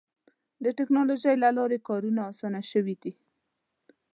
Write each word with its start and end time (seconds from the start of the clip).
د 0.63 0.65
ټکنالوجۍ 0.77 1.35
له 1.43 1.49
لارې 1.57 1.79
کارونه 1.87 2.21
اسانه 2.31 2.61
شوي 2.71 2.95
دي. 3.01 3.13